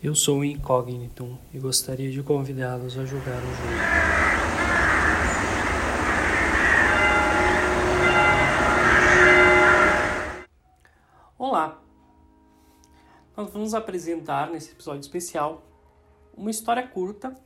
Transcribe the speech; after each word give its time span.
Eu 0.00 0.14
sou 0.14 0.38
o 0.38 0.44
Incógnito 0.44 1.36
e 1.52 1.58
gostaria 1.58 2.08
de 2.08 2.22
convidá-los 2.22 2.96
a 2.96 3.04
jogar 3.04 3.38
o 3.38 3.46
jogo. 3.46 3.68
Olá! 11.36 11.82
Nós 13.36 13.50
vamos 13.50 13.74
apresentar 13.74 14.48
nesse 14.50 14.70
episódio 14.70 15.00
especial 15.00 15.64
uma 16.32 16.52
história 16.52 16.86
curta, 16.86 17.36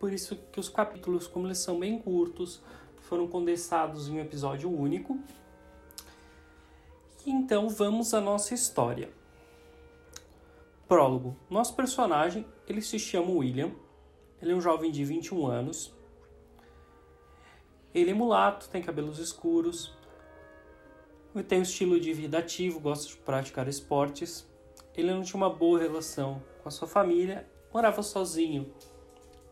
por 0.00 0.12
isso 0.12 0.34
que 0.50 0.58
os 0.58 0.68
capítulos, 0.68 1.28
como 1.28 1.46
eles 1.46 1.58
são 1.58 1.78
bem 1.78 2.00
curtos, 2.00 2.60
foram 3.02 3.28
condensados 3.28 4.08
em 4.08 4.16
um 4.16 4.20
episódio 4.20 4.68
único. 4.76 5.20
Então 7.24 7.68
vamos 7.68 8.12
à 8.12 8.20
nossa 8.20 8.54
história. 8.54 9.08
Prólogo. 10.88 11.36
Nosso 11.50 11.74
personagem, 11.74 12.46
ele 12.68 12.80
se 12.80 12.98
chama 12.98 13.30
William. 13.30 13.72
Ele 14.40 14.52
é 14.52 14.54
um 14.54 14.60
jovem 14.60 14.90
de 14.90 15.04
21 15.04 15.46
anos. 15.46 15.92
Ele 17.92 18.10
é 18.10 18.14
mulato, 18.14 18.68
tem 18.68 18.82
cabelos 18.82 19.18
escuros. 19.18 19.92
Ele 21.34 21.42
tem 21.42 21.58
um 21.58 21.62
estilo 21.62 21.98
de 21.98 22.12
vida 22.12 22.38
ativo, 22.38 22.78
gosta 22.78 23.08
de 23.08 23.16
praticar 23.16 23.66
esportes. 23.66 24.48
Ele 24.94 25.12
não 25.12 25.22
tinha 25.22 25.36
uma 25.36 25.50
boa 25.50 25.78
relação 25.78 26.42
com 26.62 26.68
a 26.68 26.72
sua 26.72 26.86
família, 26.86 27.48
morava 27.72 28.02
sozinho 28.02 28.72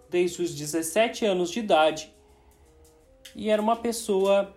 desde 0.08 0.42
os 0.42 0.54
17 0.54 1.26
anos 1.26 1.50
de 1.50 1.58
idade 1.58 2.14
e 3.34 3.50
era 3.50 3.60
uma 3.60 3.76
pessoa 3.76 4.54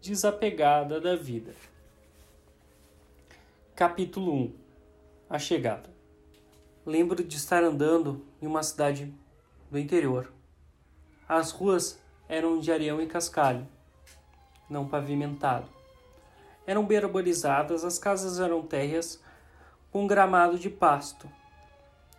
desapegada 0.00 1.00
da 1.00 1.16
vida. 1.16 1.54
Capítulo 3.74 4.32
1 4.32 4.63
a 5.34 5.38
chegada. 5.40 5.92
Lembro 6.86 7.24
de 7.24 7.36
estar 7.36 7.64
andando 7.64 8.24
em 8.40 8.46
uma 8.46 8.62
cidade 8.62 9.12
do 9.68 9.76
interior. 9.76 10.32
As 11.28 11.50
ruas 11.50 11.98
eram 12.28 12.60
de 12.60 12.70
areião 12.70 13.02
e 13.02 13.06
cascalho, 13.08 13.66
não 14.70 14.86
pavimentado. 14.86 15.68
Eram 16.64 16.86
bem 16.86 16.98
as 17.84 17.98
casas 17.98 18.38
eram 18.38 18.62
térreas 18.62 19.20
com 19.90 20.06
gramado 20.06 20.56
de 20.56 20.70
pasto 20.70 21.28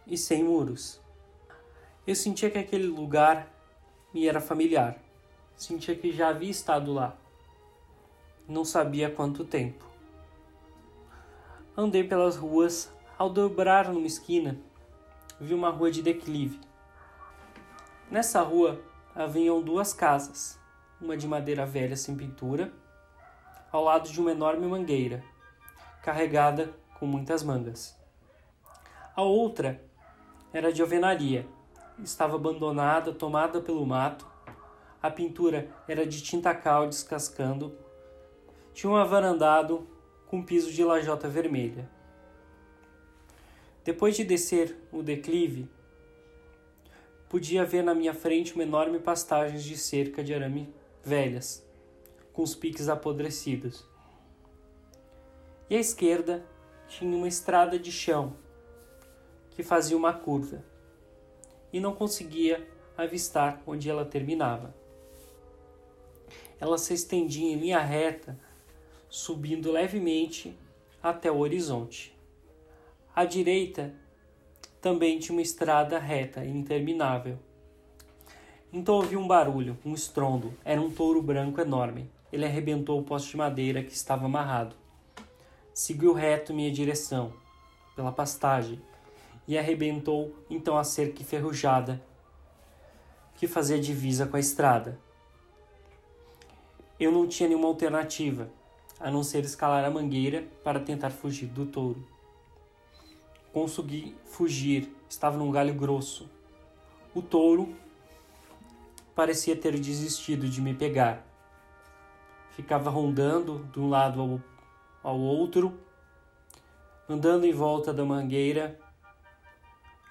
e 0.05 0.17
sem 0.17 0.43
muros. 0.43 0.99
Eu 2.05 2.15
sentia 2.15 2.51
que 2.51 2.57
aquele 2.57 2.87
lugar 2.87 3.47
me 4.13 4.27
era 4.27 4.41
familiar. 4.41 4.99
Sentia 5.55 5.95
que 5.95 6.11
já 6.11 6.27
havia 6.27 6.51
estado 6.51 6.91
lá. 6.91 7.15
Não 8.45 8.65
sabia 8.65 9.09
quanto 9.09 9.45
tempo. 9.45 9.85
Andei 11.77 12.03
pelas 12.03 12.35
ruas 12.35 12.93
ao 13.17 13.29
dobrar 13.29 13.87
numa 13.87 14.07
esquina, 14.07 14.59
vi 15.39 15.53
uma 15.53 15.69
rua 15.69 15.89
de 15.89 16.01
declive. 16.01 16.59
Nessa 18.11 18.41
rua 18.41 18.79
haviam 19.15 19.61
duas 19.61 19.93
casas, 19.93 20.59
uma 20.99 21.15
de 21.15 21.27
madeira 21.27 21.65
velha 21.65 21.95
sem 21.95 22.15
pintura, 22.15 22.73
ao 23.71 23.83
lado 23.83 24.09
de 24.09 24.19
uma 24.19 24.31
enorme 24.31 24.67
mangueira, 24.67 25.23
carregada 26.01 26.73
com 26.99 27.05
muitas 27.05 27.41
mangas. 27.41 27.97
A 29.15 29.21
outra 29.21 29.81
era 30.51 30.71
de 30.71 30.81
alvenaria, 30.81 31.47
estava 32.03 32.35
abandonada, 32.35 33.13
tomada 33.13 33.61
pelo 33.61 33.85
mato. 33.85 34.27
A 35.01 35.09
pintura 35.09 35.69
era 35.87 36.05
de 36.05 36.21
tinta 36.21 36.53
cal 36.53 36.87
descascando. 36.87 37.77
Tinha 38.73 38.91
um 38.91 38.95
avarandado 38.97 39.87
com 40.27 40.43
piso 40.43 40.71
de 40.71 40.83
lajota 40.83 41.29
vermelha. 41.29 41.94
Depois 43.85 44.15
de 44.15 44.23
descer 44.23 44.75
o 44.91 45.03
declive, 45.03 45.69
podia 47.29 47.63
ver 47.63 47.83
na 47.83 47.93
minha 47.93 48.15
frente 48.15 48.55
uma 48.55 48.63
enorme 48.63 48.97
pastagem 48.97 49.59
de 49.59 49.77
cerca 49.77 50.23
de 50.23 50.33
arame 50.33 50.73
velhas, 51.03 51.63
com 52.33 52.41
os 52.41 52.55
piques 52.55 52.89
apodrecidos. 52.89 53.87
E 55.69 55.75
à 55.75 55.79
esquerda 55.79 56.43
tinha 56.87 57.15
uma 57.15 57.27
estrada 57.27 57.77
de 57.77 57.91
chão 57.91 58.35
que 59.51 59.61
fazia 59.61 59.95
uma 59.95 60.13
curva 60.13 60.65
e 61.71 61.79
não 61.79 61.93
conseguia 61.93 62.67
avistar 62.97 63.61
onde 63.67 63.87
ela 63.87 64.03
terminava. 64.03 64.73
Ela 66.59 66.79
se 66.79 66.91
estendia 66.91 67.53
em 67.53 67.59
linha 67.59 67.81
reta, 67.81 68.35
subindo 69.07 69.71
levemente 69.71 70.57
até 71.03 71.31
o 71.31 71.37
horizonte. 71.37 72.14
À 73.15 73.23
direita 73.23 73.93
também 74.81 75.17
tinha 75.19 75.33
uma 75.33 75.41
estrada 75.41 75.97
reta 75.97 76.43
e 76.43 76.49
interminável. 76.49 77.39
Então 78.73 78.95
ouvi 78.95 79.15
um 79.15 79.25
barulho, 79.25 79.77
um 79.85 79.93
estrondo. 79.93 80.53
Era 80.65 80.81
um 80.81 80.91
touro 80.91 81.21
branco 81.21 81.61
enorme. 81.61 82.11
Ele 82.29 82.43
arrebentou 82.43 82.99
o 82.99 83.03
poste 83.03 83.31
de 83.31 83.37
madeira 83.37 83.81
que 83.81 83.93
estava 83.93 84.25
amarrado. 84.25 84.75
Seguiu 85.73 86.11
reto 86.11 86.53
minha 86.53 86.69
direção, 86.69 87.31
pela 87.95 88.11
pastagem, 88.11 88.81
e 89.47 89.57
arrebentou 89.57 90.35
então 90.49 90.77
a 90.77 90.83
cerca 90.83 91.21
enferrujada 91.21 92.03
que 93.35 93.47
fazia 93.47 93.79
divisa 93.79 94.27
com 94.27 94.35
a 94.35 94.41
estrada. 94.41 94.99
Eu 96.99 97.13
não 97.13 97.29
tinha 97.29 97.47
nenhuma 97.47 97.69
alternativa 97.69 98.49
a 98.99 99.09
não 99.09 99.23
ser 99.23 99.45
escalar 99.45 99.85
a 99.85 99.89
mangueira 99.89 100.43
para 100.65 100.81
tentar 100.81 101.11
fugir 101.11 101.47
do 101.47 101.65
touro. 101.65 102.14
Consegui 103.55 104.13
fugir, 104.25 104.93
estava 105.07 105.37
num 105.37 105.49
galho 105.49 105.73
grosso. 105.73 106.29
O 107.13 107.21
touro 107.21 107.73
parecia 109.15 109.55
ter 109.55 109.79
desistido 109.79 110.49
de 110.49 110.59
me 110.59 110.73
pegar. 110.73 111.25
Ficava 112.51 112.89
rondando 112.89 113.65
de 113.71 113.79
um 113.79 113.87
lado 113.87 114.19
ao, 114.19 114.41
ao 115.01 115.17
outro, 115.17 115.79
andando 117.07 117.45
em 117.45 117.53
volta 117.53 117.93
da 117.93 118.03
mangueira. 118.03 118.77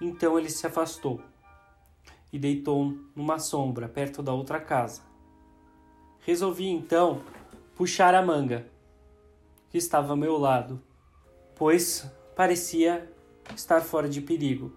Então 0.01 0.39
ele 0.39 0.49
se 0.49 0.65
afastou 0.65 1.21
e 2.33 2.39
deitou 2.39 2.97
numa 3.15 3.37
sombra 3.37 3.87
perto 3.87 4.23
da 4.23 4.33
outra 4.33 4.59
casa. 4.59 5.03
Resolvi 6.21 6.67
então 6.67 7.21
puxar 7.75 8.15
a 8.15 8.23
manga 8.23 8.65
que 9.69 9.77
estava 9.77 10.13
ao 10.13 10.17
meu 10.17 10.35
lado, 10.35 10.81
pois 11.55 12.09
parecia 12.35 13.13
estar 13.53 13.81
fora 13.81 14.07
de 14.07 14.21
perigo. 14.21 14.71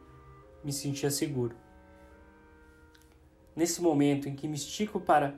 Me 0.63 0.73
sentia 0.73 1.11
seguro. 1.11 1.57
Nesse 3.55 3.81
momento 3.81 4.29
em 4.29 4.35
que 4.35 4.47
me 4.47 4.57
estico 4.57 5.01
para 5.01 5.35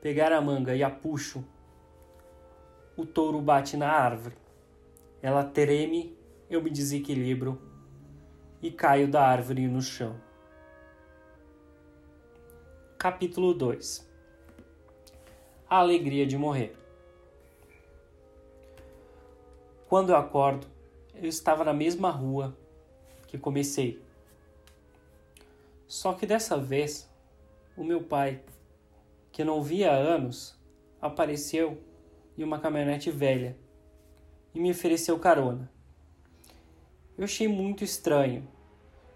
pegar 0.00 0.32
a 0.32 0.40
manga 0.40 0.74
e 0.74 0.82
a 0.82 0.90
puxo, 0.90 1.44
o 2.96 3.04
touro 3.04 3.40
bate 3.40 3.76
na 3.76 3.90
árvore. 3.90 4.36
Ela 5.22 5.44
treme, 5.44 6.16
eu 6.48 6.62
me 6.62 6.70
desequilibro 6.70 7.60
e 8.62 8.70
caio 8.70 9.08
da 9.08 9.22
árvore 9.22 9.66
no 9.68 9.82
chão. 9.82 10.20
Capítulo 12.98 13.54
2 13.54 14.10
A 15.68 15.76
alegria 15.76 16.26
de 16.26 16.36
morrer. 16.36 16.76
Quando 19.88 20.10
eu 20.10 20.16
acordo, 20.16 20.66
eu 21.14 21.28
estava 21.28 21.64
na 21.64 21.72
mesma 21.72 22.10
rua 22.10 22.56
que 23.30 23.38
comecei. 23.38 24.02
Só 25.86 26.12
que 26.12 26.26
dessa 26.26 26.58
vez, 26.58 27.08
o 27.76 27.84
meu 27.84 28.02
pai, 28.02 28.40
que 29.30 29.44
não 29.44 29.62
via 29.62 29.92
há 29.92 29.94
anos, 29.94 30.58
apareceu 31.00 31.80
em 32.36 32.42
uma 32.42 32.58
caminhonete 32.58 33.10
velha 33.10 33.56
e 34.52 34.58
me 34.58 34.72
ofereceu 34.72 35.16
carona. 35.18 35.70
Eu 37.16 37.24
achei 37.24 37.46
muito 37.46 37.84
estranho. 37.84 38.48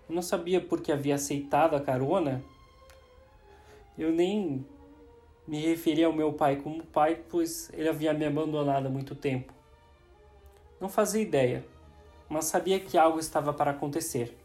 Eu 0.08 0.14
não 0.14 0.22
sabia 0.22 0.60
por 0.60 0.80
que 0.80 0.92
havia 0.92 1.16
aceitado 1.16 1.74
a 1.74 1.80
carona. 1.80 2.44
Eu 3.98 4.12
nem 4.12 4.64
me 5.46 5.58
referia 5.60 6.06
ao 6.06 6.12
meu 6.12 6.32
pai 6.32 6.56
como 6.56 6.84
pai, 6.84 7.20
pois 7.28 7.68
ele 7.72 7.88
havia 7.88 8.14
me 8.14 8.24
abandonado 8.24 8.86
há 8.86 8.90
muito 8.90 9.16
tempo. 9.16 9.52
Não 10.80 10.88
fazia 10.88 11.22
ideia 11.22 11.64
mas 12.28 12.46
sabia 12.46 12.80
que 12.80 12.96
algo 12.96 13.18
estava 13.18 13.52
para 13.52 13.70
acontecer 13.70 14.36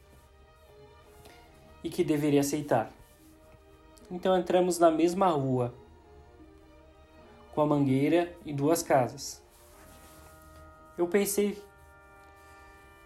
e 1.83 1.89
que 1.89 2.03
deveria 2.03 2.41
aceitar. 2.41 2.91
Então 4.11 4.37
entramos 4.37 4.79
na 4.79 4.89
mesma 4.89 5.27
rua, 5.27 5.73
com 7.53 7.61
a 7.61 7.65
mangueira 7.65 8.35
e 8.45 8.53
duas 8.53 8.81
casas. 8.81 9.43
Eu 10.97 11.07
pensei 11.07 11.61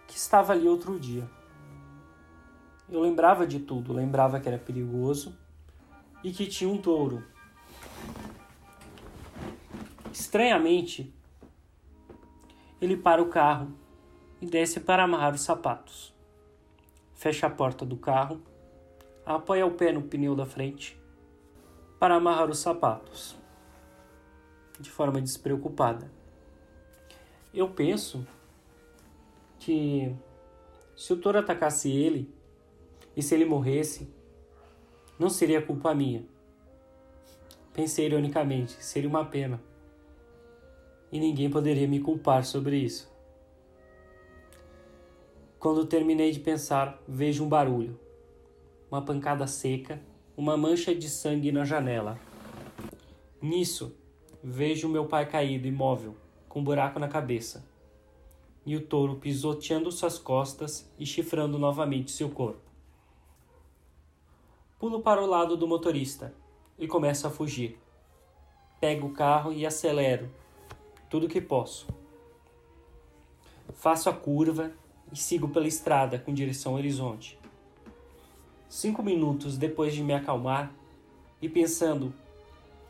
que 0.07 0.17
estava 0.17 0.53
ali 0.53 0.67
outro 0.67 0.99
dia. 0.99 1.29
Eu 2.89 3.01
lembrava 3.01 3.45
de 3.45 3.59
tudo, 3.59 3.93
lembrava 3.93 4.39
que 4.39 4.47
era 4.47 4.57
perigoso 4.57 5.37
e 6.23 6.31
que 6.31 6.47
tinha 6.47 6.69
um 6.69 6.77
touro. 6.77 7.23
Estranhamente, 10.11 11.13
ele 12.79 12.95
para 12.95 13.21
o 13.21 13.29
carro 13.29 13.73
e 14.43 14.45
desce 14.45 14.81
para 14.81 15.05
amarrar 15.05 15.33
os 15.33 15.39
sapatos. 15.39 16.13
fecha 17.13 17.47
a 17.47 17.49
porta 17.49 17.85
do 17.85 17.95
carro, 17.95 18.41
apoia 19.25 19.65
o 19.65 19.71
pé 19.71 19.93
no 19.93 20.01
pneu 20.01 20.35
da 20.35 20.45
frente 20.45 21.01
para 21.97 22.15
amarrar 22.15 22.49
os 22.49 22.59
sapatos, 22.59 23.37
de 24.77 24.91
forma 24.91 25.21
despreocupada. 25.21 26.11
Eu 27.53 27.69
penso 27.69 28.27
que 29.59 30.13
se 30.93 31.13
o 31.13 31.17
touro 31.17 31.39
atacasse 31.39 31.89
ele 31.89 32.29
e 33.15 33.23
se 33.23 33.33
ele 33.33 33.45
morresse, 33.45 34.13
não 35.17 35.29
seria 35.29 35.61
culpa 35.61 35.95
minha. 35.95 36.25
Pensei 37.71 38.07
ironicamente, 38.07 38.73
seria 38.83 39.09
uma 39.09 39.23
pena. 39.23 39.61
E 41.09 41.17
ninguém 41.17 41.49
poderia 41.49 41.87
me 41.87 42.01
culpar 42.01 42.43
sobre 42.43 42.75
isso. 42.75 43.12
Quando 45.63 45.85
terminei 45.85 46.29
de 46.29 46.41
pensar, 46.41 47.01
vejo 47.07 47.45
um 47.45 47.47
barulho. 47.47 47.97
Uma 48.91 49.01
pancada 49.01 49.47
seca, 49.47 50.01
uma 50.35 50.57
mancha 50.57 50.93
de 50.93 51.07
sangue 51.07 51.53
na 51.53 51.63
janela. 51.63 52.19
Nisso, 53.41 53.95
vejo 54.43 54.89
meu 54.89 55.05
pai 55.05 55.25
caído 55.25 55.65
imóvel, 55.65 56.17
com 56.49 56.59
um 56.59 56.63
buraco 56.65 56.99
na 56.99 57.07
cabeça. 57.07 57.65
E 58.65 58.75
o 58.75 58.85
touro 58.85 59.15
pisoteando 59.15 59.89
suas 59.89 60.19
costas 60.19 60.91
e 60.99 61.05
chifrando 61.05 61.57
novamente 61.57 62.11
seu 62.11 62.29
corpo. 62.29 62.69
Pulo 64.77 64.99
para 64.99 65.23
o 65.23 65.25
lado 65.25 65.55
do 65.55 65.65
motorista 65.65 66.33
e 66.77 66.89
começo 66.89 67.25
a 67.25 67.29
fugir. 67.29 67.79
Pego 68.81 69.07
o 69.07 69.13
carro 69.13 69.53
e 69.53 69.65
acelero, 69.65 70.29
tudo 71.09 71.29
que 71.29 71.39
posso. 71.39 71.87
Faço 73.71 74.09
a 74.09 74.13
curva 74.13 74.73
e 75.13 75.15
sigo 75.15 75.47
pela 75.47 75.67
estrada 75.67 76.17
com 76.17 76.33
direção 76.33 76.71
ao 76.71 76.79
horizonte. 76.79 77.39
Cinco 78.67 79.03
minutos 79.03 79.57
depois 79.57 79.93
de 79.93 80.03
me 80.03 80.13
acalmar 80.13 80.73
e 81.39 81.47
pensando 81.47 82.11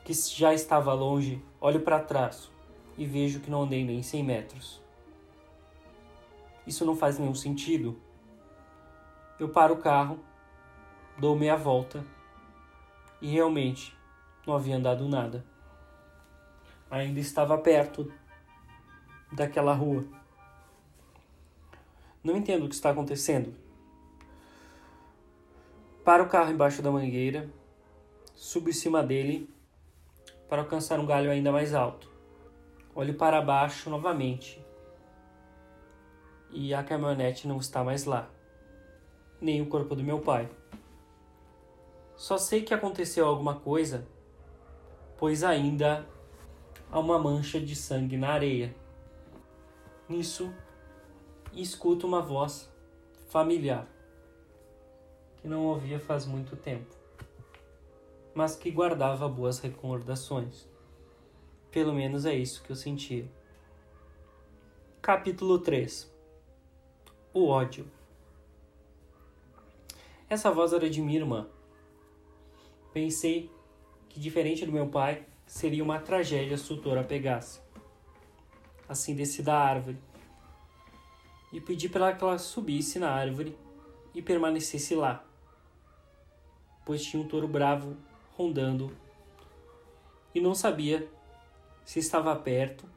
que 0.05 0.13
já 0.13 0.53
estava 0.53 0.93
longe, 0.93 1.43
olho 1.59 1.81
para 1.81 1.99
trás 1.99 2.49
e 2.97 3.05
vejo 3.05 3.41
que 3.41 3.51
não 3.51 3.63
andei 3.63 3.83
nem 3.83 4.01
100 4.01 4.23
metros. 4.23 4.81
Isso 6.65 6.85
não 6.85 6.95
faz 6.95 7.19
nenhum 7.19 7.35
sentido. 7.35 7.99
Eu 9.37 9.49
paro 9.49 9.73
o 9.73 9.77
carro 9.77 10.17
dou 11.17 11.37
meia 11.37 11.55
volta 11.55 12.05
e 13.21 13.27
realmente 13.27 13.95
não 14.47 14.55
havia 14.55 14.77
andado 14.77 15.07
nada. 15.07 15.45
Ainda 16.89 17.19
estava 17.19 17.57
perto 17.57 18.11
daquela 19.31 19.73
rua. 19.73 20.05
Não 22.23 22.37
entendo 22.37 22.65
o 22.65 22.69
que 22.69 22.75
está 22.75 22.89
acontecendo. 22.91 23.53
Para 26.05 26.23
o 26.23 26.29
carro 26.29 26.51
embaixo 26.51 26.81
da 26.81 26.91
mangueira, 26.91 27.49
subo 28.33 28.69
em 28.69 28.73
cima 28.73 29.03
dele 29.03 29.49
para 30.47 30.61
alcançar 30.61 30.99
um 30.99 31.05
galho 31.05 31.29
ainda 31.29 31.51
mais 31.51 31.73
alto. 31.73 32.09
Olho 32.95 33.13
para 33.15 33.41
baixo 33.41 33.89
novamente 33.89 34.63
e 36.53 36.73
a 36.73 36.83
caminhonete 36.83 37.47
não 37.47 37.57
está 37.57 37.83
mais 37.83 38.05
lá, 38.05 38.29
nem 39.41 39.61
o 39.61 39.65
corpo 39.65 39.95
do 39.95 40.03
meu 40.03 40.19
pai. 40.19 40.49
Só 42.15 42.37
sei 42.37 42.61
que 42.61 42.73
aconteceu 42.73 43.25
alguma 43.25 43.55
coisa, 43.55 44.07
pois 45.17 45.43
ainda 45.43 46.07
há 46.91 46.99
uma 46.99 47.17
mancha 47.17 47.59
de 47.59 47.75
sangue 47.75 48.15
na 48.15 48.29
areia. 48.29 48.73
Nisso, 50.07 50.53
escuto 51.61 52.07
uma 52.07 52.21
voz 52.21 52.71
familiar, 53.27 53.87
que 55.37 55.47
não 55.47 55.65
ouvia 55.65 55.99
faz 55.99 56.25
muito 56.25 56.55
tempo, 56.55 56.95
mas 58.33 58.55
que 58.55 58.71
guardava 58.71 59.27
boas 59.27 59.59
recordações. 59.59 60.67
Pelo 61.69 61.93
menos 61.93 62.25
é 62.25 62.33
isso 62.33 62.63
que 62.63 62.71
eu 62.71 62.75
sentia. 62.75 63.29
Capítulo 65.01 65.59
3 65.59 66.11
O 67.33 67.47
ódio. 67.47 67.85
Essa 70.29 70.51
voz 70.51 70.73
era 70.73 70.89
de 70.89 71.01
minha 71.01 71.19
irmã 71.19 71.47
Pensei 72.93 73.49
que, 74.07 74.19
diferente 74.19 74.65
do 74.67 74.71
meu 74.71 74.87
pai, 74.87 75.25
seria 75.47 75.83
uma 75.83 75.99
tragédia 75.99 76.55
se 76.55 76.71
o 76.71 76.77
touro 76.77 76.99
a 76.99 77.03
pegasse. 77.03 77.59
Assim 78.87 79.15
desci 79.15 79.41
da 79.41 79.57
árvore 79.57 79.97
e 81.53 81.61
pedi 81.61 81.87
para 81.87 82.11
que 82.13 82.23
ela 82.23 82.39
subisse 82.39 82.97
na 82.97 83.11
árvore 83.11 83.55
e 84.13 84.23
permanecesse 84.23 84.95
lá, 84.95 85.23
pois 86.83 87.03
tinha 87.03 87.21
um 87.21 87.27
touro 87.27 87.47
bravo 87.47 87.95
rondando 88.35 88.91
e 90.33 90.41
não 90.41 90.55
sabia 90.55 91.07
se 91.85 91.99
estava 91.99 92.35
perto 92.35 92.89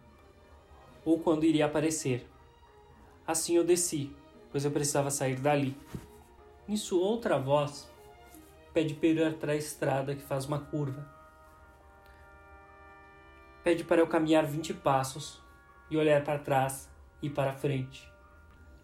ou 1.05 1.21
quando 1.21 1.45
iria 1.45 1.67
aparecer. 1.67 2.27
Assim 3.27 3.57
eu 3.57 3.65
desci, 3.65 4.11
pois 4.51 4.65
eu 4.65 4.71
precisava 4.71 5.11
sair 5.11 5.39
dali. 5.39 5.77
Nisso 6.67 6.99
outra 6.99 7.39
voz 7.39 7.91
pede 8.73 8.95
para 8.95 9.47
da 9.47 9.55
estrada 9.55 10.17
que 10.17 10.23
faz 10.23 10.47
uma 10.47 10.61
curva. 10.61 11.07
Pede 13.63 13.85
para 13.85 14.01
eu 14.01 14.07
caminhar 14.07 14.47
20 14.47 14.73
passos 14.75 15.43
e 15.91 15.97
olhar 15.97 16.25
para 16.25 16.39
trás 16.39 16.89
e 17.21 17.29
para 17.29 17.53
frente. 17.53 18.16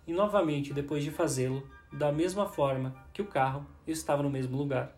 E 0.07 0.13
novamente, 0.13 0.73
depois 0.73 1.05
de 1.05 1.11
fazê-lo, 1.11 1.69
da 1.93 2.11
mesma 2.11 2.47
forma 2.47 2.95
que 3.13 3.23
o 3.23 3.27
carro, 3.27 3.67
estava 3.87 4.23
no 4.23 4.31
mesmo 4.31 4.57
lugar. 4.57 4.97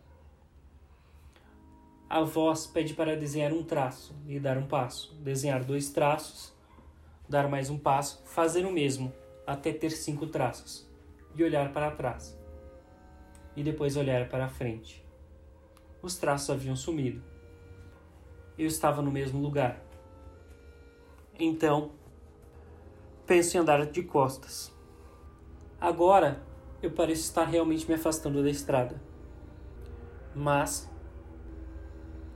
A 2.08 2.22
voz 2.22 2.66
pede 2.66 2.94
para 2.94 3.16
desenhar 3.16 3.52
um 3.52 3.62
traço 3.62 4.14
e 4.26 4.38
dar 4.38 4.56
um 4.56 4.66
passo, 4.66 5.14
desenhar 5.16 5.64
dois 5.64 5.90
traços, 5.90 6.54
dar 7.28 7.48
mais 7.48 7.70
um 7.70 7.78
passo, 7.78 8.22
fazer 8.26 8.64
o 8.64 8.72
mesmo 8.72 9.12
até 9.46 9.72
ter 9.72 9.90
cinco 9.90 10.26
traços 10.26 10.88
e 11.34 11.42
olhar 11.42 11.72
para 11.72 11.90
trás 11.90 12.38
e 13.56 13.62
depois 13.62 13.96
olhar 13.96 14.28
para 14.28 14.48
frente. 14.48 15.04
Os 16.02 16.16
traços 16.16 16.50
haviam 16.50 16.76
sumido. 16.76 17.22
Eu 18.58 18.66
estava 18.66 19.02
no 19.02 19.10
mesmo 19.10 19.40
lugar. 19.40 19.82
Então, 21.38 21.92
penso 23.26 23.56
em 23.56 23.60
andar 23.60 23.86
de 23.86 24.02
costas. 24.02 24.73
Agora, 25.84 26.42
eu 26.82 26.92
pareço 26.92 27.24
estar 27.24 27.44
realmente 27.44 27.86
me 27.86 27.92
afastando 27.92 28.42
da 28.42 28.48
estrada. 28.48 28.98
Mas, 30.34 30.90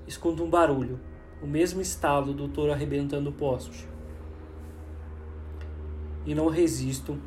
escuto 0.06 0.44
um 0.44 0.50
barulho, 0.50 1.00
o 1.42 1.46
mesmo 1.46 1.80
estalo 1.80 2.34
do 2.34 2.46
touro 2.46 2.72
arrebentando 2.72 3.30
o 3.30 3.32
poste. 3.32 3.88
E 6.26 6.34
não 6.34 6.48
resisto 6.48 7.18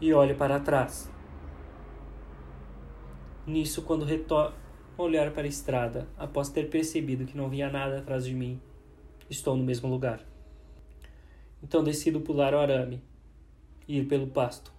e 0.00 0.12
olho 0.12 0.34
para 0.34 0.58
trás. 0.58 1.08
Nisso, 3.46 3.82
quando 3.82 4.04
retorno 4.04 4.56
olhar 4.98 5.30
para 5.30 5.44
a 5.44 5.46
estrada, 5.46 6.08
após 6.18 6.48
ter 6.48 6.68
percebido 6.68 7.26
que 7.26 7.36
não 7.36 7.48
via 7.48 7.70
nada 7.70 7.98
atrás 7.98 8.24
de 8.24 8.34
mim, 8.34 8.60
estou 9.30 9.56
no 9.56 9.62
mesmo 9.62 9.88
lugar. 9.88 10.26
Então 11.62 11.84
decido 11.84 12.20
pular 12.20 12.52
o 12.54 12.58
arame 12.58 13.13
ir 13.88 14.06
pelo 14.06 14.26
pasto. 14.26 14.72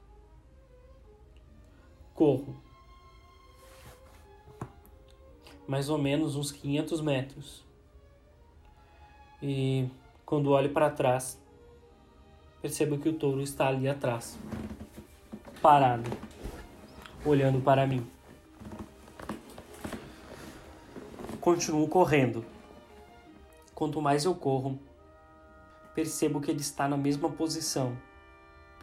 Corro. 2.14 2.56
Mais 5.68 5.90
ou 5.90 5.98
menos 5.98 6.36
uns 6.36 6.52
500 6.52 7.02
metros. 7.02 7.66
E 9.42 9.90
quando 10.26 10.52
olho 10.52 10.72
para 10.72 10.90
trás, 10.90 11.40
percebo 12.62 12.98
que 12.98 13.10
o 13.10 13.14
touro 13.14 13.42
está 13.42 13.68
ali 13.68 13.88
atrás, 13.88 14.40
parado, 15.62 16.10
olhando 17.24 17.62
para 17.62 17.86
mim. 17.86 18.08
Continuo 21.40 21.88
correndo. 21.88 22.44
Quanto 23.76 24.02
mais 24.02 24.26
eu 24.26 24.34
corro, 24.34 24.80
percebo 25.94 26.42
que 26.42 26.50
ele 26.50 26.62
está 26.62 26.88
na 26.88 26.98
mesma 26.98 27.30
posição, 27.30 27.96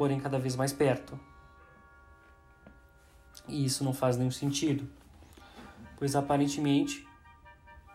porém 0.03 0.19
cada 0.19 0.37
vez 0.37 0.57
mais 0.57 0.73
perto. 0.73 1.17
E 3.47 3.65
isso 3.65 3.85
não 3.85 3.95
faz 3.95 4.17
nenhum 4.17 4.33
sentido, 4.33 4.91
pois 5.97 6.17
aparentemente, 6.17 7.07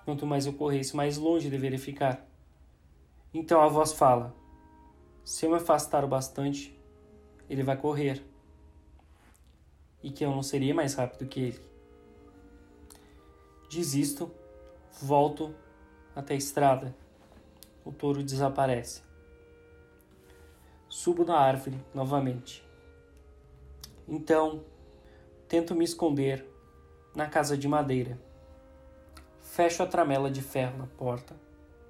quanto 0.06 0.26
mais 0.26 0.46
eu 0.46 0.54
corresse, 0.54 0.96
mais 0.96 1.18
longe 1.18 1.50
deveria 1.50 1.78
ficar. 1.78 2.26
Então 3.34 3.60
a 3.60 3.68
voz 3.68 3.92
fala: 3.92 4.34
se 5.22 5.46
eu 5.46 5.50
me 5.50 5.58
afastar 5.58 6.06
o 6.06 6.08
bastante, 6.08 6.80
ele 7.50 7.62
vai 7.62 7.76
correr. 7.76 8.24
E 10.02 10.10
que 10.10 10.24
eu 10.24 10.32
não 10.32 10.42
seria 10.42 10.74
mais 10.74 10.94
rápido 10.94 11.28
que 11.28 11.42
ele. 11.42 11.62
Desisto 13.70 14.32
Volto 15.02 15.54
até 16.16 16.36
a 16.36 16.38
estrada. 16.38 16.96
O 17.84 17.92
touro 17.92 18.24
desaparece. 18.24 19.07
Subo 20.90 21.26
na 21.26 21.38
árvore 21.38 21.78
novamente. 21.94 22.66
Então, 24.08 24.64
tento 25.48 25.76
me 25.76 25.84
esconder 25.84 26.46
na 27.14 27.28
casa 27.28 27.58
de 27.58 27.68
madeira. 27.68 28.18
Fecho 29.42 29.84
a 29.84 29.88
tramela 29.88 30.32
de 30.32 30.42
ferro 30.42 30.78
na 30.78 30.88
porta, 30.88 31.36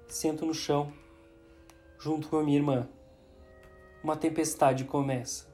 sento 0.08 0.44
no 0.44 0.54
chão, 0.54 0.92
junto 1.98 2.28
com 2.28 2.38
a 2.38 2.42
minha 2.42 2.58
irmã. 2.58 2.88
Uma 4.02 4.16
tempestade 4.16 4.84
começa. 4.84 5.46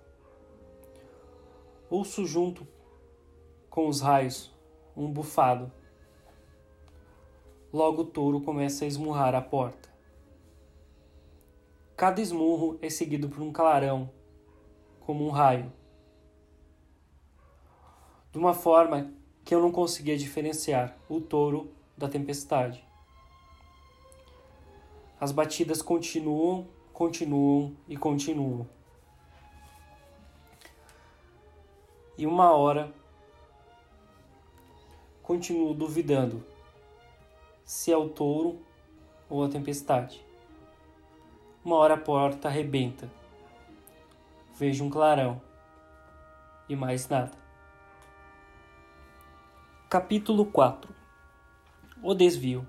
Ouço 1.91 2.25
junto 2.25 2.67
com 3.69 3.87
os 3.89 4.01
raios 4.01 4.55
um 4.97 5.11
bufado. 5.11 5.71
Logo 7.73 8.03
o 8.03 8.07
touro 8.07 8.41
começa 8.41 8.85
a 8.85 8.89
esmurrar 8.89 9.35
a 9.35 9.43
porta. 9.43 9.94
Cada 11.97 12.21
esmurro 12.21 12.77
é 12.83 12.91
seguido 12.91 13.29
por 13.29 13.41
um 13.41 13.53
clarão, 13.53 14.11
como 14.99 15.25
um 15.25 15.31
raio. 15.31 15.73
De 18.33 18.39
uma 18.39 18.53
forma 18.53 19.13
que 19.45 19.55
eu 19.55 19.61
não 19.61 19.71
conseguia 19.71 20.19
diferenciar 20.19 20.99
o 21.09 21.21
touro 21.21 21.71
da 21.97 22.09
tempestade. 22.09 22.85
As 25.21 25.31
batidas 25.31 25.81
continuam, 25.81 26.67
continuam 26.93 27.77
e 27.87 27.97
continuam. 27.97 28.69
E 32.19 32.27
uma 32.27 32.53
hora 32.53 32.93
continuo 35.23 35.75
duvidando 35.75 36.45
se 37.65 37.93
é 37.93 37.97
o 37.97 38.09
touro 38.09 38.61
ou 39.31 39.45
a 39.45 39.49
tempestade. 39.49 40.24
Uma 41.64 41.76
hora 41.76 41.94
a 41.94 41.97
porta 41.97 42.49
arrebenta. 42.49 43.11
Vejo 44.59 44.85
um 44.85 44.90
clarão 44.90 45.40
e 46.68 46.76
mais 46.76 47.09
nada. 47.09 47.33
Capítulo 49.88 50.44
4 50.44 50.94
O 52.02 52.12
desvio. 52.12 52.68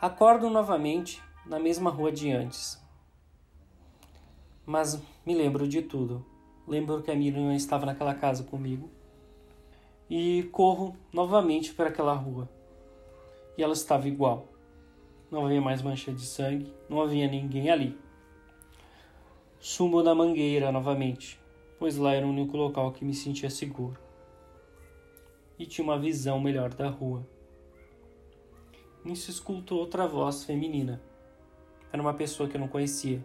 Acordo 0.00 0.48
novamente 0.48 1.20
na 1.44 1.58
mesma 1.58 1.90
rua 1.90 2.12
de 2.12 2.30
antes. 2.30 2.80
Mas 4.64 5.02
me 5.26 5.34
lembro 5.34 5.66
de 5.66 5.82
tudo. 5.82 6.24
Lembro 6.68 7.02
que 7.02 7.10
a 7.10 7.16
Miriam 7.16 7.52
estava 7.52 7.84
naquela 7.84 8.14
casa 8.14 8.44
comigo. 8.44 8.88
E 10.08 10.44
corro 10.52 10.96
novamente 11.12 11.74
para 11.74 11.88
aquela 11.88 12.14
rua. 12.14 12.48
E 13.58 13.62
ela 13.64 13.72
estava 13.72 14.06
igual. 14.06 14.46
Não 15.30 15.46
havia 15.46 15.60
mais 15.60 15.80
mancha 15.80 16.12
de 16.12 16.26
sangue, 16.26 16.74
não 16.88 17.00
havia 17.00 17.28
ninguém 17.28 17.70
ali. 17.70 17.96
Sumo 19.60 20.02
da 20.02 20.12
mangueira 20.12 20.72
novamente, 20.72 21.40
pois 21.78 21.96
lá 21.96 22.14
era 22.14 22.26
o 22.26 22.30
único 22.30 22.56
local 22.56 22.90
que 22.90 23.04
me 23.04 23.14
sentia 23.14 23.48
seguro. 23.48 23.96
E 25.56 25.66
tinha 25.66 25.84
uma 25.84 25.96
visão 25.96 26.40
melhor 26.40 26.74
da 26.74 26.88
rua. 26.88 27.24
Nisso 29.04 29.30
escuto 29.30 29.76
outra 29.76 30.04
voz 30.08 30.42
feminina. 30.42 31.00
Era 31.92 32.02
uma 32.02 32.14
pessoa 32.14 32.48
que 32.48 32.56
eu 32.56 32.60
não 32.60 32.66
conhecia. 32.68 33.24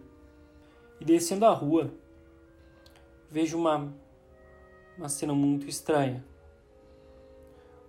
E 1.00 1.04
descendo 1.04 1.44
a 1.44 1.52
rua, 1.52 1.92
vejo 3.28 3.58
uma, 3.58 3.92
uma 4.96 5.08
cena 5.08 5.34
muito 5.34 5.68
estranha. 5.68 6.24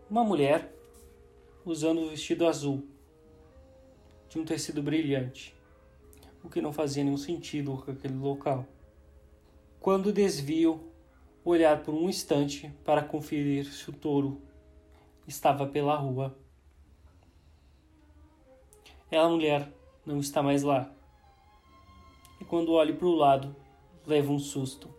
Uma 0.09 0.23
mulher 0.23 0.73
usando 1.63 1.99
um 2.01 2.09
vestido 2.09 2.47
azul 2.47 2.96
de 4.29 4.39
um 4.39 4.45
tecido 4.45 4.81
brilhante, 4.81 5.55
o 6.43 6.49
que 6.49 6.61
não 6.61 6.73
fazia 6.73 7.03
nenhum 7.03 7.17
sentido 7.17 7.81
com 7.83 7.91
aquele 7.91 8.17
local. 8.17 8.65
Quando 9.79 10.11
desvio 10.11 10.87
olhar 11.49 11.81
por 11.81 11.93
um 11.93 12.09
instante 12.09 12.73
para 12.83 13.01
conferir 13.01 13.65
se 13.65 13.89
o 13.89 13.93
touro 13.93 14.41
estava 15.25 15.65
pela 15.65 15.95
rua. 15.95 16.37
Ela 19.09 19.29
mulher 19.29 19.71
não 20.05 20.19
está 20.19 20.43
mais 20.43 20.63
lá. 20.63 20.91
E 22.41 22.45
quando 22.45 22.73
olho 22.73 22.97
para 22.97 23.07
o 23.07 23.15
lado, 23.15 23.55
levo 24.05 24.33
um 24.33 24.39
susto, 24.39 24.93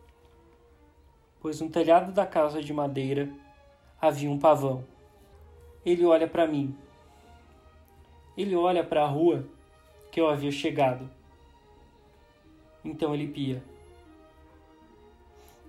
pois 1.40 1.60
no 1.60 1.68
telhado 1.68 2.12
da 2.12 2.26
casa 2.26 2.62
de 2.62 2.72
madeira 2.72 3.30
havia 4.00 4.30
um 4.30 4.38
pavão. 4.38 4.84
Ele 5.84 6.04
olha 6.04 6.26
para 6.26 6.46
mim 6.46 6.76
ele 8.38 8.54
olha 8.54 8.84
para 8.84 9.02
a 9.02 9.08
rua 9.08 9.44
que 10.12 10.20
eu 10.20 10.28
havia 10.28 10.52
chegado. 10.52 11.10
Então 12.84 13.12
ele 13.12 13.26
pia. 13.26 13.60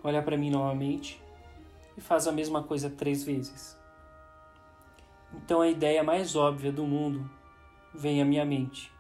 Olha 0.04 0.22
para 0.22 0.38
mim 0.38 0.52
novamente 0.52 1.20
e 1.98 2.02
faz 2.02 2.28
a 2.28 2.32
mesma 2.32 2.62
coisa 2.62 2.88
três 2.88 3.24
vezes. 3.24 3.76
Então 5.34 5.62
a 5.62 5.68
ideia 5.68 6.04
mais 6.04 6.36
óbvia 6.36 6.72
do 6.72 6.86
mundo 6.86 7.28
vem 7.92 8.22
à 8.22 8.26
minha 8.26 8.46
mente. 8.46 8.92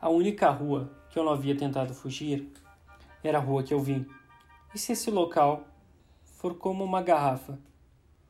A 0.00 0.08
única 0.08 0.48
rua 0.48 0.90
que 1.10 1.18
eu 1.18 1.22
não 1.22 1.32
havia 1.32 1.54
tentado 1.54 1.92
fugir 1.92 2.50
era 3.22 3.36
a 3.36 3.42
rua 3.42 3.62
que 3.62 3.74
eu 3.74 3.80
vim. 3.80 4.06
E 4.74 4.78
se 4.78 4.92
esse 4.92 5.10
local 5.10 5.64
for 6.24 6.54
como 6.54 6.82
uma 6.82 7.02
garrafa 7.02 7.58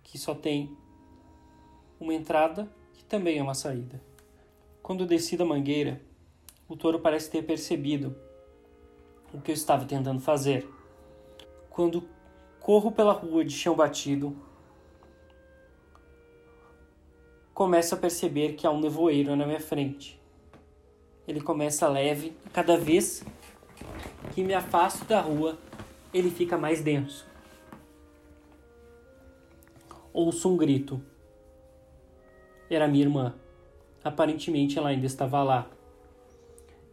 que 0.02 0.18
só 0.18 0.34
tem 0.34 0.76
uma 2.00 2.12
entrada 2.12 2.68
que 2.94 3.04
também 3.04 3.38
é 3.38 3.42
uma 3.42 3.54
saída? 3.54 4.09
Quando 4.90 5.06
desci 5.06 5.36
da 5.36 5.44
mangueira, 5.44 6.00
o 6.68 6.74
touro 6.74 6.98
parece 6.98 7.30
ter 7.30 7.42
percebido 7.42 8.12
o 9.32 9.40
que 9.40 9.52
eu 9.52 9.54
estava 9.54 9.84
tentando 9.84 10.18
fazer. 10.18 10.68
Quando 11.70 12.08
corro 12.58 12.90
pela 12.90 13.12
rua 13.12 13.44
de 13.44 13.54
chão 13.54 13.76
batido, 13.76 14.36
começo 17.54 17.94
a 17.94 17.98
perceber 17.98 18.54
que 18.54 18.66
há 18.66 18.70
um 18.72 18.80
nevoeiro 18.80 19.36
na 19.36 19.46
minha 19.46 19.60
frente. 19.60 20.20
Ele 21.24 21.40
começa 21.40 21.86
leve 21.86 22.36
e 22.44 22.50
cada 22.50 22.76
vez 22.76 23.24
que 24.34 24.42
me 24.42 24.54
afasto 24.54 25.04
da 25.04 25.20
rua, 25.20 25.56
ele 26.12 26.32
fica 26.32 26.58
mais 26.58 26.82
denso. 26.82 27.24
Ouço 30.12 30.52
um 30.52 30.56
grito. 30.56 31.00
Era 32.68 32.88
minha 32.88 33.04
irmã. 33.04 33.39
Aparentemente 34.02 34.78
ela 34.78 34.88
ainda 34.88 35.06
estava 35.06 35.42
lá. 35.42 35.70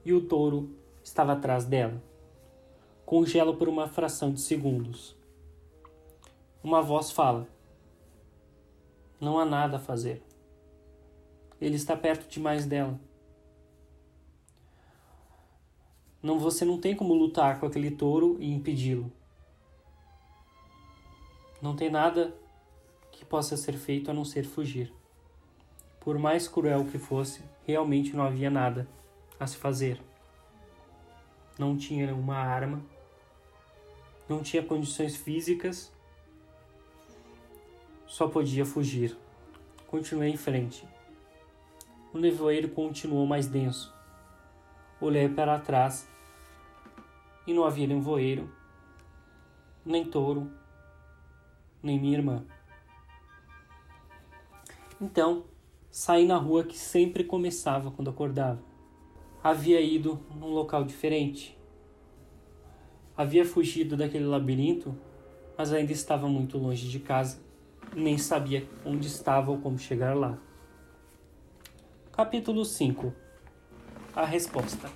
E 0.04 0.14
o 0.14 0.22
touro 0.22 0.70
estava 1.04 1.34
atrás 1.34 1.66
dela. 1.66 2.02
Congelo 3.06 3.56
por 3.56 3.70
uma 3.70 3.88
fração 3.88 4.34
de 4.34 4.42
segundos. 4.42 5.16
Uma 6.64 6.82
voz 6.82 7.12
fala: 7.12 7.48
Não 9.20 9.40
há 9.40 9.46
nada 9.46 9.78
a 9.78 9.80
fazer. 9.80 10.22
Ele 11.60 11.76
está 11.76 11.96
perto 11.96 12.30
demais 12.30 12.66
dela. 12.66 13.00
Não, 16.22 16.38
você 16.38 16.66
não 16.66 16.80
tem 16.80 16.96
como 16.96 17.14
lutar 17.14 17.60
com 17.60 17.66
aquele 17.66 17.92
touro 17.92 18.38
e 18.40 18.52
impedi-lo. 18.54 19.12
Não 21.62 21.76
tem 21.76 21.90
nada 21.90 22.36
que 23.12 23.24
possa 23.24 23.56
ser 23.56 23.74
feito 23.74 24.12
a 24.12 24.14
não 24.14 24.26
ser 24.26 24.44
fugir. 24.44 24.94
Por 26.00 26.18
mais 26.18 26.48
cruel 26.48 26.86
que 26.86 26.98
fosse, 26.98 27.44
realmente 27.66 28.16
não 28.16 28.24
havia 28.24 28.50
nada 28.50 28.88
a 29.40 29.46
se 29.46 29.58
fazer. 29.58 30.02
Não 31.60 31.76
tinha 31.76 32.14
uma 32.14 32.38
arma, 32.38 32.82
não 34.30 34.42
tinha 34.42 34.64
condições 34.64 35.16
físicas, 35.16 35.92
só 38.06 38.28
podia 38.28 38.66
fugir. 38.66 39.18
Continuei 39.88 40.30
em 40.30 40.38
frente. 40.38 40.88
O 42.14 42.18
nevoeiro 42.18 42.70
continuou 42.70 43.26
mais 43.26 43.48
denso. 43.48 43.94
Olhei 45.00 45.30
para 45.30 45.60
trás 45.60 46.08
e 47.46 47.54
não 47.54 47.64
havia 47.64 47.88
nevoeiro, 47.88 48.52
nem 49.86 50.04
touro, 50.04 50.52
nem 51.82 52.00
minha 52.00 52.18
irmã. 52.18 52.44
Então, 55.00 55.46
Saí 55.90 56.26
na 56.26 56.38
rua 56.38 56.64
que 56.64 56.78
sempre 56.78 57.24
começava 57.24 57.90
quando 57.90 58.10
acordava. 58.10 58.62
Havia 59.44 59.80
ido 59.82 60.20
num 60.36 60.50
local 60.50 60.84
diferente. 60.84 61.58
Havia 63.16 63.46
fugido 63.46 63.96
daquele 63.96 64.26
labirinto, 64.26 64.96
mas 65.58 65.72
ainda 65.72 65.92
estava 65.92 66.28
muito 66.28 66.58
longe 66.58 66.88
de 66.88 67.00
casa. 67.00 67.42
Nem 67.96 68.18
sabia 68.18 68.68
onde 68.86 69.08
estava 69.08 69.50
ou 69.50 69.58
como 69.60 69.80
chegar 69.80 70.16
lá. 70.16 70.38
Capítulo 72.12 72.66
5 72.66 73.14
A 74.14 74.26
resposta. 74.26 74.92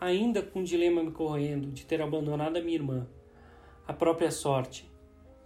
Ainda 0.00 0.42
com 0.42 0.60
o 0.60 0.64
dilema 0.64 1.02
me 1.02 1.12
correndo 1.12 1.70
de 1.70 1.84
ter 1.84 2.00
abandonado 2.02 2.56
a 2.56 2.60
minha 2.60 2.74
irmã, 2.74 3.06
a 3.86 3.92
própria 3.92 4.32
sorte, 4.32 4.90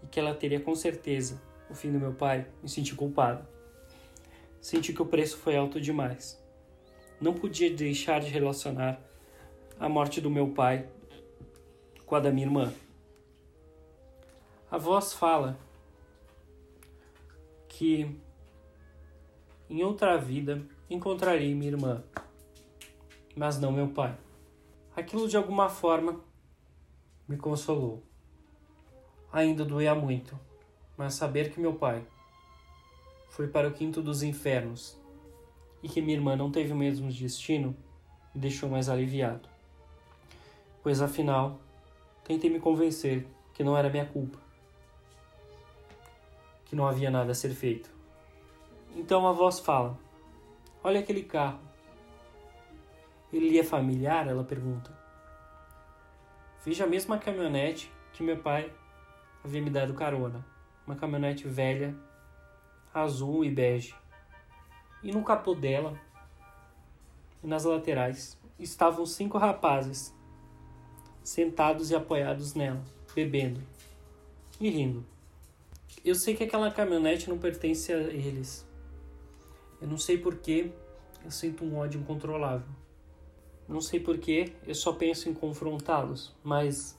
e 0.03 0.07
que 0.07 0.19
ela 0.19 0.35
teria 0.35 0.61
com 0.61 0.75
certeza 0.75 1.43
o 1.69 1.75
fim 1.75 1.93
do 1.93 1.99
meu 1.99 2.13
pai, 2.13 2.47
me 2.63 2.69
senti 2.69 2.95
culpado. 2.95 3.47
Senti 4.61 4.93
que 4.93 5.03
o 5.03 5.07
preço 5.07 5.37
foi 5.37 5.57
alto 5.57 5.81
demais. 5.81 6.43
Não 7.21 7.35
podia 7.35 7.75
deixar 7.75 8.21
de 8.21 8.29
relacionar 8.29 9.01
a 9.79 9.89
morte 9.89 10.21
do 10.21 10.31
meu 10.31 10.51
pai 10.51 10.89
com 12.05 12.15
a 12.15 12.21
da 12.21 12.31
minha 12.31 12.47
irmã. 12.47 12.73
A 14.71 14.79
voz 14.79 15.13
fala 15.13 15.59
que 17.69 18.19
em 19.69 19.83
outra 19.83 20.17
vida 20.17 20.63
encontrarei 20.89 21.55
minha 21.55 21.71
irmã, 21.71 22.03
mas 23.37 23.59
não 23.59 23.73
meu 23.73 23.89
pai. 23.89 24.17
Aquilo 24.95 25.29
de 25.29 25.37
alguma 25.37 25.69
forma 25.69 26.21
me 27.29 27.37
consolou. 27.37 28.03
Ainda 29.33 29.65
doía 29.65 29.95
muito, 29.95 30.39
mas 30.97 31.15
saber 31.15 31.51
que 31.53 31.61
meu 31.61 31.75
pai 31.75 32.07
foi 33.29 33.49
para 33.49 33.69
o 33.69 33.73
quinto 33.73 34.01
dos 34.01 34.23
infernos 34.23 34.99
e 35.83 35.89
que 35.89 36.01
minha 36.01 36.17
irmã 36.17 36.35
não 36.37 36.51
teve 36.51 36.73
o 36.73 36.77
mesmo 36.77 37.11
destino 37.13 37.77
me 38.35 38.41
deixou 38.41 38.69
mais 38.69 38.89
aliviado. 38.89 39.49
Pois 40.83 41.03
afinal, 41.03 41.61
tentei 42.25 42.49
me 42.49 42.61
convencer 42.61 43.27
que 43.53 43.65
não 43.65 43.77
era 43.77 43.91
minha 43.91 44.07
culpa, 44.07 44.39
que 46.65 46.77
não 46.77 46.87
havia 46.87 47.11
nada 47.11 47.33
a 47.33 47.35
ser 47.35 47.51
feito. 47.51 47.91
Então 48.95 49.27
a 49.27 49.33
voz 49.33 49.59
fala: 49.59 49.99
Olha 50.83 51.01
aquele 51.01 51.23
carro. 51.23 51.61
Ele 53.33 53.59
é 53.59 53.65
familiar? 53.65 54.29
Ela 54.29 54.45
pergunta. 54.45 54.97
Veja 56.65 56.85
a 56.85 56.87
mesma 56.87 57.19
caminhonete 57.19 57.93
que 58.13 58.23
meu 58.23 58.39
pai 58.39 58.73
havia 59.45 59.61
me 59.61 59.71
dado 59.71 59.95
carona. 59.95 60.56
Uma 60.87 60.97
caminhonete 60.97 61.49
velha, 61.49 61.95
azul 62.95 63.45
e 63.45 63.51
bege. 63.51 63.95
E 65.03 65.13
no 65.13 65.23
capô 65.23 65.55
dela 65.55 65.99
e 67.43 67.47
nas 67.47 67.65
laterais 67.65 68.39
estavam 68.59 69.05
cinco 69.05 69.39
rapazes 69.39 70.15
sentados 71.23 71.91
e 71.91 71.97
apoiados 71.97 72.55
nela, 72.55 72.83
bebendo 73.15 73.61
e 74.61 74.71
rindo. 74.71 75.05
Eu 76.05 76.15
sei 76.15 76.37
que 76.37 76.45
aquela 76.45 76.71
caminhonete 76.71 77.29
não 77.29 77.37
pertence 77.37 77.93
a 77.93 77.99
eles, 77.99 78.67
eu 79.81 79.89
não 79.89 79.99
sei 79.99 80.17
porquê, 80.17 80.73
eu 81.25 81.31
sinto 81.31 81.65
um 81.65 81.77
ódio 81.77 82.01
incontrolável. 82.01 82.69
Não 83.69 83.81
sei 83.81 83.99
porquê, 83.99 84.53
eu 84.67 84.75
só 84.75 84.93
penso 84.93 85.29
em 85.29 85.35
confrontá-los, 85.35 86.35
mas 86.43 86.97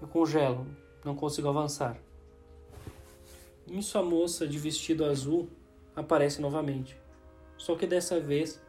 eu 0.00 0.06
congelo, 0.06 0.66
não 1.04 1.16
consigo 1.16 1.48
avançar. 1.48 1.96
Nisso 3.70 3.96
a 3.96 4.02
moça 4.02 4.46
de 4.46 4.58
vestido 4.58 5.04
azul 5.04 5.48
aparece 5.96 6.42
novamente, 6.42 7.00
só 7.56 7.74
que 7.74 7.86
dessa 7.86 8.20
vez 8.20 8.60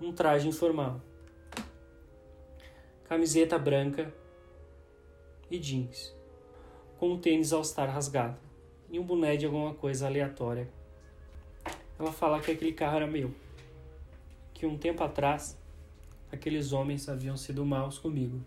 um 0.00 0.12
traje 0.12 0.48
informal. 0.48 1.00
Camiseta 3.04 3.56
branca 3.58 4.12
e 5.48 5.58
jeans, 5.58 6.16
com 6.98 7.12
um 7.12 7.20
tênis 7.20 7.52
all-star 7.52 7.88
rasgado 7.88 8.40
e 8.90 8.98
um 8.98 9.04
boné 9.04 9.36
de 9.36 9.46
alguma 9.46 9.74
coisa 9.74 10.06
aleatória 10.06 10.68
ela 12.02 12.10
fala 12.10 12.40
que 12.40 12.50
aquele 12.50 12.72
carro 12.72 12.96
era 12.96 13.06
meu. 13.06 13.32
Que 14.52 14.66
um 14.66 14.76
tempo 14.76 15.04
atrás 15.04 15.56
aqueles 16.32 16.72
homens 16.72 17.08
haviam 17.08 17.36
sido 17.36 17.64
maus 17.64 17.96
comigo. 17.96 18.44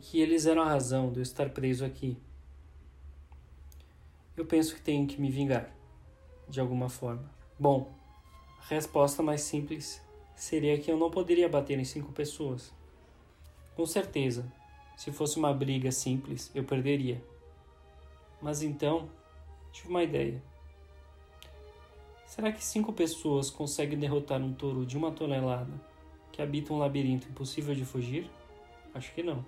Que 0.00 0.20
eles 0.20 0.46
eram 0.46 0.62
a 0.62 0.68
razão 0.68 1.10
de 1.10 1.18
eu 1.18 1.22
estar 1.24 1.50
preso 1.50 1.84
aqui. 1.84 2.16
Eu 4.38 4.46
penso 4.46 4.76
que 4.76 4.80
tenho 4.80 5.04
que 5.04 5.20
me 5.20 5.28
vingar, 5.32 5.68
de 6.48 6.60
alguma 6.60 6.88
forma. 6.88 7.28
Bom, 7.58 7.92
a 8.62 8.66
resposta 8.66 9.20
mais 9.20 9.40
simples 9.40 10.00
seria 10.36 10.78
que 10.78 10.88
eu 10.88 10.96
não 10.96 11.10
poderia 11.10 11.48
bater 11.48 11.76
em 11.76 11.82
cinco 11.82 12.12
pessoas. 12.12 12.72
Com 13.74 13.84
certeza, 13.84 14.48
se 14.96 15.10
fosse 15.10 15.40
uma 15.40 15.52
briga 15.52 15.90
simples, 15.90 16.52
eu 16.54 16.62
perderia. 16.62 17.20
Mas 18.40 18.62
então, 18.62 19.10
tive 19.72 19.88
uma 19.88 20.04
ideia. 20.04 20.40
Será 22.24 22.52
que 22.52 22.64
cinco 22.64 22.92
pessoas 22.92 23.50
conseguem 23.50 23.98
derrotar 23.98 24.40
um 24.40 24.54
touro 24.54 24.86
de 24.86 24.96
uma 24.96 25.10
tonelada 25.10 25.72
que 26.30 26.40
habita 26.40 26.72
um 26.72 26.78
labirinto 26.78 27.26
impossível 27.28 27.74
de 27.74 27.84
fugir? 27.84 28.30
Acho 28.94 29.12
que 29.12 29.22
não. 29.24 29.44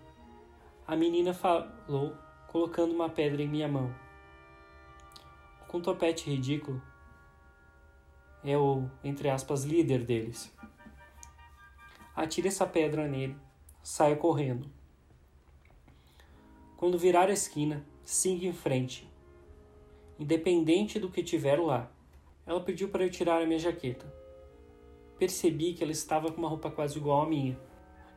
A 0.84 0.96
menina 0.96 1.32
falou, 1.32 2.12
colocando 2.48 2.92
uma 2.92 3.08
pedra 3.08 3.40
em 3.40 3.46
minha 3.48 3.68
mão. 3.68 4.09
Com 5.70 5.80
topete 5.80 6.28
ridículo, 6.28 6.82
é 8.42 8.58
o, 8.58 8.90
entre 9.04 9.30
aspas, 9.30 9.62
líder 9.62 10.04
deles. 10.04 10.52
Atire 12.12 12.48
essa 12.48 12.66
pedra 12.66 13.06
nele, 13.06 13.36
saia 13.80 14.16
correndo. 14.16 14.68
Quando 16.76 16.98
virar 16.98 17.28
a 17.28 17.32
esquina, 17.32 17.86
siga 18.02 18.46
em 18.46 18.52
frente, 18.52 19.08
independente 20.18 20.98
do 20.98 21.08
que 21.08 21.22
tiver 21.22 21.60
lá. 21.60 21.88
Ela 22.44 22.60
pediu 22.60 22.88
para 22.88 23.04
eu 23.04 23.10
tirar 23.10 23.40
a 23.40 23.46
minha 23.46 23.60
jaqueta. 23.60 24.12
Percebi 25.20 25.72
que 25.74 25.84
ela 25.84 25.92
estava 25.92 26.32
com 26.32 26.38
uma 26.38 26.48
roupa 26.48 26.68
quase 26.68 26.98
igual 26.98 27.22
à 27.22 27.28
minha. 27.28 27.56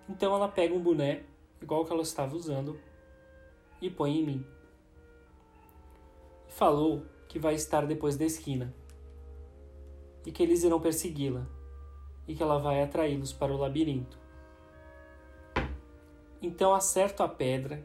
Então 0.10 0.34
ela 0.34 0.48
pega 0.48 0.74
um 0.74 0.82
boné, 0.82 1.22
igual 1.62 1.86
que 1.86 1.94
ela 1.94 2.02
estava 2.02 2.36
usando, 2.36 2.82
e 3.80 3.92
põe 3.92 4.18
em 4.18 4.26
mim. 4.26 4.46
E 6.50 6.52
falou 6.52 7.13
que 7.34 7.40
vai 7.40 7.56
estar 7.56 7.88
depois 7.88 8.16
da 8.16 8.26
esquina. 8.26 8.72
E 10.24 10.32
que 10.32 10.44
eles 10.44 10.64
irão 10.64 10.80
persegui-la. 10.80 11.48
E 12.28 12.36
que 12.36 12.44
ela 12.44 12.60
vai 12.60 12.84
atraí-los 12.84 13.34
para 13.34 13.52
o 13.52 13.58
labirinto. 13.58 14.20
Então 16.40 16.76
acerto 16.76 17.24
a 17.24 17.28
pedra, 17.28 17.84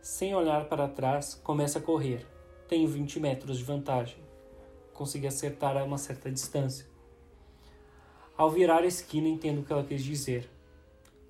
sem 0.00 0.36
olhar 0.36 0.68
para 0.68 0.86
trás, 0.86 1.34
começa 1.34 1.80
a 1.80 1.82
correr. 1.82 2.24
Tenho 2.68 2.86
20 2.86 3.18
metros 3.18 3.58
de 3.58 3.64
vantagem 3.64 4.24
consegui 4.94 5.26
acertar 5.26 5.76
a 5.76 5.84
uma 5.84 5.98
certa 5.98 6.30
distância. 6.30 6.86
Ao 8.34 8.50
virar 8.50 8.82
a 8.82 8.86
esquina, 8.86 9.28
entendo 9.28 9.60
o 9.60 9.64
que 9.64 9.72
ela 9.72 9.84
quis 9.84 10.02
dizer. 10.02 10.48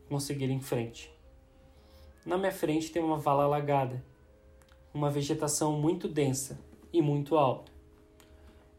Consegui 0.08 0.44
ir 0.44 0.50
em 0.50 0.60
frente. 0.60 1.10
Na 2.24 2.38
minha 2.38 2.52
frente 2.52 2.92
tem 2.92 3.02
uma 3.02 3.16
vala 3.16 3.42
alagada, 3.42 4.04
uma 4.94 5.10
vegetação 5.10 5.72
muito 5.72 6.06
densa 6.06 6.60
e 6.92 7.02
muito 7.02 7.36
alta. 7.36 7.72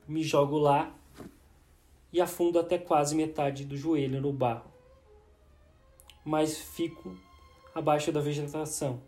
Me 0.08 0.24
jogo 0.24 0.58
lá 0.58 0.96
e 2.12 2.22
afundo 2.22 2.60
até 2.60 2.78
quase 2.78 3.15
metade 3.15 3.65
do 3.65 3.76
joelho 3.76 4.22
no 4.22 4.32
barro. 4.32 4.72
Mas 6.24 6.58
fico 6.58 7.17
abaixo 7.74 8.12
da 8.12 8.20
vegetação, 8.20 9.02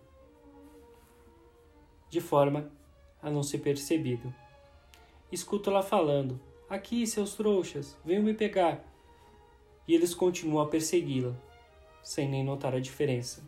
de 2.10 2.22
forma 2.22 2.72
a 3.22 3.30
não 3.30 3.44
ser 3.44 3.60
percebido. 3.60 4.34
Escuto 5.32 5.70
ela 5.70 5.84
falando: 5.84 6.40
Aqui, 6.70 7.06
seus 7.08 7.36
trouxas, 7.36 7.98
venham 8.06 8.24
me 8.24 8.34
pegar. 8.34 8.86
E 9.88 9.96
eles 9.96 10.14
continuam 10.14 10.64
a 10.64 10.68
persegui-la, 10.68 11.34
sem 12.04 12.30
nem 12.30 12.44
notar 12.44 12.76
a 12.76 12.80
diferença. 12.80 13.44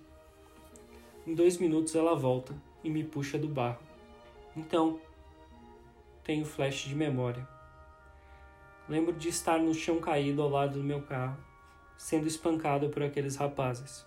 Em 1.26 1.36
dois 1.36 1.58
minutos 1.58 1.96
ela 1.96 2.16
volta 2.16 2.56
e 2.84 2.90
me 2.90 3.04
puxa 3.04 3.38
do 3.38 3.48
barro. 3.48 3.84
Então, 4.58 5.00
tenho 6.24 6.46
flash 6.46 6.86
de 6.86 6.96
memória. 6.96 7.48
Lembro 8.88 9.14
de 9.14 9.30
estar 9.30 9.60
no 9.60 9.74
chão 9.74 10.00
caído 10.00 10.42
ao 10.42 10.50
lado 10.50 10.80
do 10.80 10.84
meu 10.84 11.02
carro, 11.02 11.38
sendo 11.98 12.28
espancado 12.28 12.90
por 12.90 13.04
aqueles 13.04 13.36
rapazes. 13.36 14.06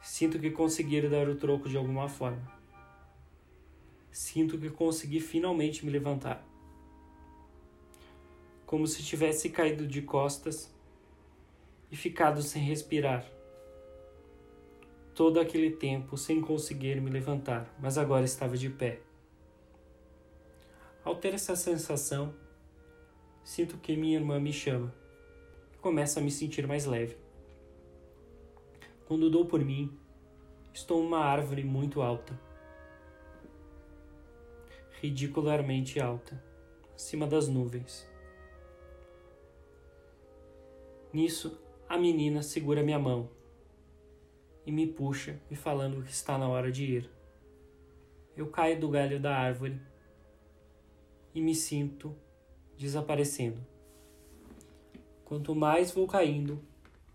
Sinto 0.00 0.38
que 0.38 0.50
conseguiram 0.50 1.10
dar 1.10 1.28
o 1.28 1.36
troco 1.36 1.68
de 1.68 1.76
alguma 1.76 2.08
forma 2.08 2.62
sinto 4.12 4.58
que 4.58 4.68
consegui 4.68 5.20
finalmente 5.20 5.84
me 5.84 5.90
levantar. 5.90 6.46
Como 8.66 8.86
se 8.86 9.02
tivesse 9.02 9.48
caído 9.48 9.86
de 9.86 10.02
costas 10.02 10.72
e 11.90 11.96
ficado 11.96 12.42
sem 12.42 12.62
respirar. 12.62 13.26
Todo 15.14 15.40
aquele 15.40 15.70
tempo 15.70 16.16
sem 16.16 16.40
conseguir 16.40 17.00
me 17.00 17.10
levantar, 17.10 17.74
mas 17.80 17.98
agora 17.98 18.24
estava 18.24 18.56
de 18.56 18.70
pé. 18.70 19.00
Ao 21.04 21.14
ter 21.14 21.34
essa 21.34 21.56
sensação, 21.56 22.34
sinto 23.42 23.76
que 23.78 23.96
minha 23.96 24.18
irmã 24.18 24.38
me 24.38 24.52
chama 24.52 24.94
e 25.74 25.78
começo 25.78 26.18
a 26.18 26.22
me 26.22 26.30
sentir 26.30 26.66
mais 26.66 26.84
leve. 26.86 27.16
Quando 29.06 29.30
dou 29.30 29.46
por 29.46 29.64
mim, 29.64 29.98
estou 30.72 31.02
numa 31.02 31.18
árvore 31.18 31.64
muito 31.64 32.00
alta 32.00 32.38
ridicularmente 35.02 35.98
alta, 35.98 36.40
acima 36.94 37.26
das 37.26 37.48
nuvens. 37.48 38.08
Nisso, 41.12 41.60
a 41.88 41.98
menina 41.98 42.40
segura 42.40 42.84
minha 42.84 43.00
mão 43.00 43.28
e 44.64 44.70
me 44.70 44.86
puxa, 44.86 45.40
me 45.50 45.56
falando 45.56 46.04
que 46.04 46.12
está 46.12 46.38
na 46.38 46.48
hora 46.48 46.70
de 46.70 46.84
ir. 46.84 47.10
Eu 48.36 48.46
caio 48.46 48.80
do 48.80 48.88
galho 48.88 49.18
da 49.18 49.36
árvore 49.36 49.80
e 51.34 51.40
me 51.40 51.54
sinto 51.54 52.14
desaparecendo. 52.76 53.64
Quanto 55.24 55.54
mais 55.54 55.90
vou 55.90 56.06
caindo, 56.06 56.62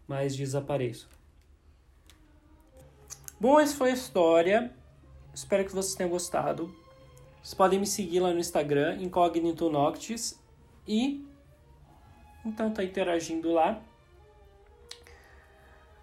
mais 0.07 0.35
desapareço. 0.35 1.09
Bom, 3.39 3.59
essa 3.59 3.75
foi 3.75 3.91
a 3.91 3.93
história. 3.93 4.73
Espero 5.33 5.63
que 5.63 5.71
vocês 5.71 5.93
tenham 5.93 6.09
gostado. 6.09 6.73
Vocês 7.43 7.53
podem 7.53 7.79
me 7.79 7.85
seguir 7.85 8.19
lá 8.19 8.33
no 8.33 8.39
Instagram, 8.39 8.97
Incognito 9.01 9.69
Noctis. 9.69 10.41
E 10.87 11.23
então 12.43 12.71
tá 12.71 12.83
interagindo 12.83 13.51
lá. 13.51 13.81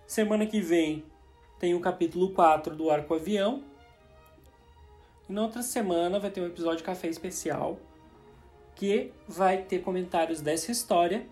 Semana 0.06 0.46
que 0.46 0.60
vem 0.60 1.04
tem 1.58 1.74
o 1.74 1.80
capítulo 1.80 2.30
4 2.30 2.76
do 2.76 2.90
Arco 2.90 3.14
Avião. 3.14 3.64
E 5.28 5.32
na 5.32 5.42
outra 5.42 5.62
semana 5.62 6.20
vai 6.20 6.30
ter 6.30 6.42
um 6.42 6.46
episódio 6.46 6.78
de 6.78 6.84
café 6.84 7.08
especial 7.08 7.80
que 8.84 9.10
vai 9.26 9.62
ter 9.62 9.80
comentários 9.80 10.42
dessa 10.42 10.70
história, 10.70 11.26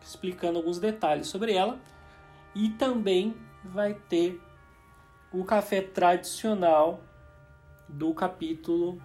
explicando 0.00 0.58
alguns 0.58 0.78
detalhes 0.78 1.26
sobre 1.26 1.52
ela, 1.52 1.80
e 2.54 2.68
também 2.70 3.34
vai 3.64 3.94
ter 3.94 4.40
o 5.32 5.42
café 5.42 5.82
tradicional 5.82 7.02
do 7.88 8.14
capítulo 8.14 9.02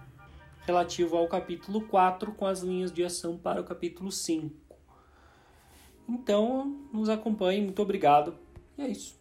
relativo 0.60 1.16
ao 1.16 1.26
capítulo 1.26 1.80
4 1.80 2.30
com 2.32 2.46
as 2.46 2.60
linhas 2.60 2.92
de 2.92 3.02
ação 3.02 3.36
para 3.36 3.60
o 3.60 3.64
capítulo 3.64 4.12
5. 4.12 4.54
Então, 6.08 6.66
nos 6.92 7.08
acompanhe, 7.08 7.60
muito 7.60 7.82
obrigado. 7.82 8.38
E 8.78 8.82
é 8.82 8.86
isso. 8.86 9.18